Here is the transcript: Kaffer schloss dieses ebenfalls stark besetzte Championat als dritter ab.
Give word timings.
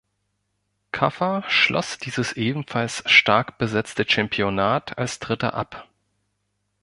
Kaffer 0.91 1.43
schloss 1.47 1.99
dieses 1.99 2.33
ebenfalls 2.33 3.03
stark 3.05 3.59
besetzte 3.59 4.03
Championat 4.09 4.97
als 4.97 5.19
dritter 5.19 5.53
ab. 5.53 5.87